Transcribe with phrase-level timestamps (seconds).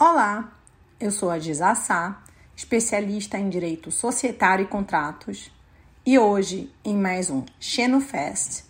[0.00, 0.52] Olá,
[1.00, 2.22] eu sou a Giza Sá,
[2.54, 5.50] especialista em Direito Societário e Contratos,
[6.06, 8.62] e hoje, em mais um Xenofest,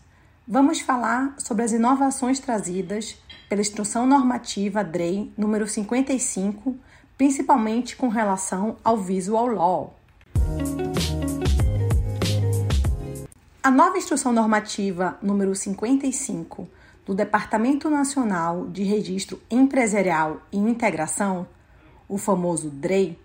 [0.47, 3.15] vamos falar sobre as inovações trazidas
[3.47, 6.75] pela Instrução Normativa DREI número 55,
[7.19, 10.01] principalmente com relação ao Visual Law.
[13.63, 16.67] A nova Instrução Normativa número 55
[17.09, 21.49] do Departamento Nacional de Registro Empresarial e Integração,
[22.07, 23.19] o famoso DREI,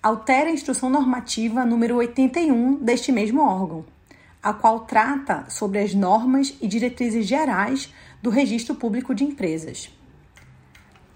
[0.00, 3.84] altera a instrução normativa número 81 deste mesmo órgão,
[4.40, 7.92] a qual trata sobre as normas e diretrizes gerais
[8.22, 9.90] do Registro Público de Empresas.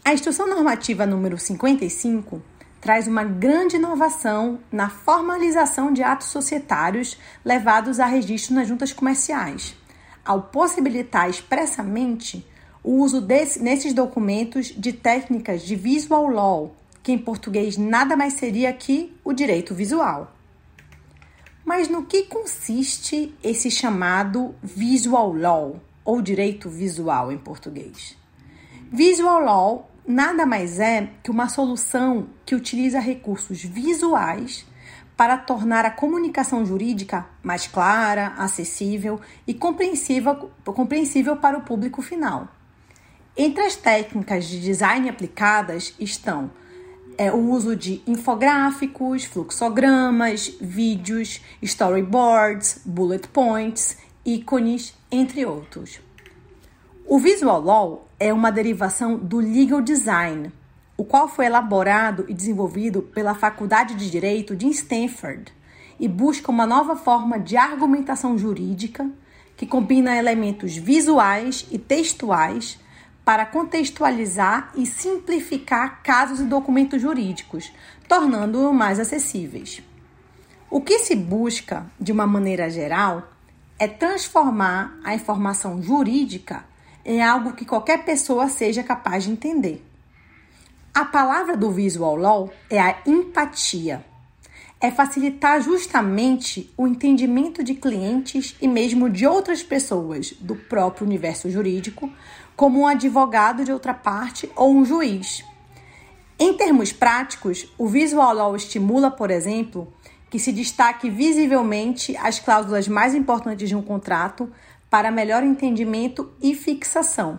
[0.04, 2.42] A instrução normativa número 55
[2.80, 9.76] traz uma grande inovação na formalização de atos societários levados a registro nas juntas comerciais
[10.28, 12.46] ao possibilitar expressamente
[12.84, 18.34] o uso desse, nesses documentos de técnicas de visual law, que em português nada mais
[18.34, 20.30] seria que o direito visual.
[21.64, 28.14] Mas no que consiste esse chamado visual law, ou direito visual em português?
[28.92, 34.66] Visual law nada mais é que uma solução que utiliza recursos visuais
[35.18, 42.46] para tornar a comunicação jurídica mais clara, acessível e compreensível, compreensível para o público final.
[43.36, 46.52] Entre as técnicas de design aplicadas estão
[47.18, 56.00] é, o uso de infográficos, fluxogramas, vídeos, storyboards, bullet points, ícones, entre outros.
[57.04, 60.52] O Visual Law é uma derivação do Legal Design,
[60.98, 65.52] o qual foi elaborado e desenvolvido pela Faculdade de Direito de Stanford
[65.98, 69.08] e busca uma nova forma de argumentação jurídica
[69.56, 72.80] que combina elementos visuais e textuais
[73.24, 77.72] para contextualizar e simplificar casos e documentos jurídicos,
[78.08, 79.80] tornando-os mais acessíveis.
[80.68, 83.28] O que se busca, de uma maneira geral,
[83.78, 86.64] é transformar a informação jurídica
[87.04, 89.87] em algo que qualquer pessoa seja capaz de entender.
[90.98, 94.04] A palavra do Visual Law é a empatia.
[94.80, 101.48] É facilitar justamente o entendimento de clientes e mesmo de outras pessoas do próprio universo
[101.48, 102.12] jurídico,
[102.56, 105.44] como um advogado de outra parte ou um juiz.
[106.36, 109.86] Em termos práticos, o Visual Law estimula, por exemplo,
[110.28, 114.50] que se destaque visivelmente as cláusulas mais importantes de um contrato
[114.90, 117.38] para melhor entendimento e fixação.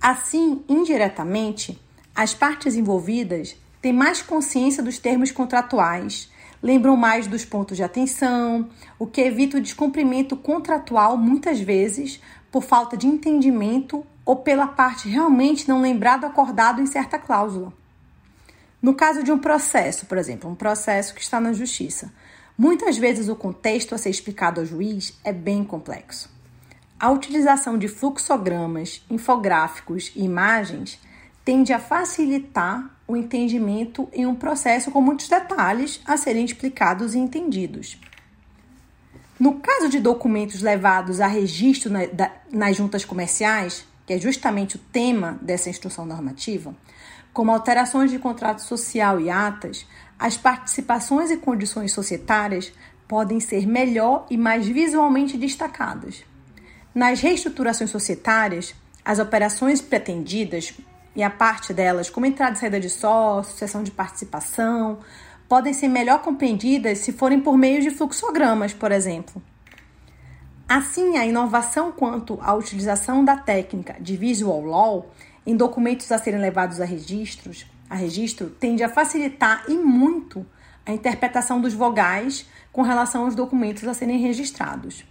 [0.00, 1.76] Assim, indiretamente,
[2.20, 6.30] as partes envolvidas têm mais consciência dos termos contratuais,
[6.62, 12.20] lembram mais dos pontos de atenção, o que evita o descumprimento contratual muitas vezes
[12.52, 17.72] por falta de entendimento ou pela parte realmente não lembrar do acordado em certa cláusula.
[18.82, 22.12] No caso de um processo, por exemplo, um processo que está na justiça,
[22.56, 26.28] muitas vezes o contexto a ser explicado ao juiz é bem complexo.
[26.98, 31.00] A utilização de fluxogramas, infográficos e imagens
[31.44, 37.18] tende a facilitar o entendimento em um processo com muitos detalhes a serem explicados e
[37.18, 37.98] entendidos.
[39.38, 44.76] No caso de documentos levados a registro na, da, nas juntas comerciais, que é justamente
[44.76, 46.74] o tema dessa instrução normativa,
[47.32, 49.86] como alterações de contrato social e atas,
[50.18, 52.72] as participações e condições societárias
[53.08, 56.22] podem ser melhor e mais visualmente destacadas.
[56.94, 58.74] Nas reestruturações societárias,
[59.04, 60.74] as operações pretendidas
[61.14, 64.98] e a parte delas, como entrada e saída de sócio, sucessão de participação,
[65.48, 69.42] podem ser melhor compreendidas se forem por meio de fluxogramas, por exemplo.
[70.68, 75.10] Assim, a inovação quanto à utilização da técnica de visual law
[75.44, 80.46] em documentos a serem levados a registros, a registro, tende a facilitar e muito
[80.86, 85.04] a interpretação dos vogais com relação aos documentos a serem registrados.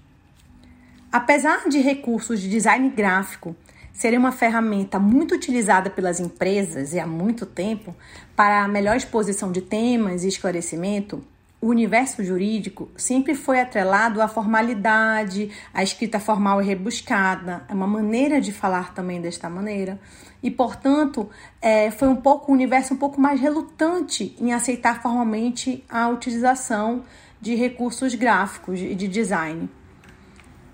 [1.11, 3.53] Apesar de recursos de design gráfico
[3.93, 7.95] seria uma ferramenta muito utilizada pelas empresas e há muito tempo
[8.35, 11.23] para a melhor exposição de temas e esclarecimento,
[11.61, 17.87] o universo jurídico sempre foi atrelado à formalidade, à escrita formal e rebuscada, é uma
[17.87, 19.99] maneira de falar também desta maneira,
[20.41, 21.29] e portanto
[21.61, 27.03] é, foi um pouco um universo um pouco mais relutante em aceitar formalmente a utilização
[27.41, 29.69] de recursos gráficos e de design.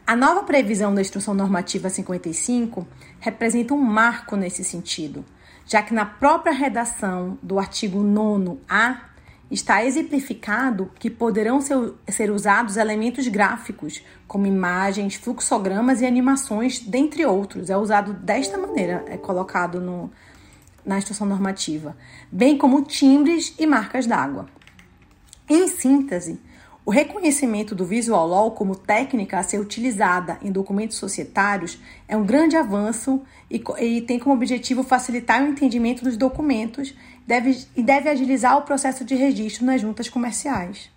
[0.07, 2.87] A nova previsão da Instrução Normativa 55
[3.19, 5.25] representa um marco nesse sentido,
[5.65, 8.99] já que na própria redação do artigo 9A
[9.49, 17.25] está exemplificado que poderão ser, ser usados elementos gráficos, como imagens, fluxogramas e animações, dentre
[17.25, 17.71] outros.
[17.71, 20.11] É usado desta maneira, é colocado no,
[20.85, 21.97] na instrução normativa,
[22.31, 24.45] bem como timbres e marcas d'água.
[25.49, 26.39] Em síntese,
[26.85, 32.23] o reconhecimento do visual law como técnica a ser utilizada em documentos societários é um
[32.23, 36.93] grande avanço e, e tem como objetivo facilitar o entendimento dos documentos
[37.25, 40.94] deve, e deve agilizar o processo de registro nas juntas comerciais.